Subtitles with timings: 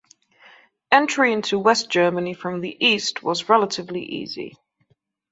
[0.91, 4.57] Entry into West Germany from the East was relatively easy.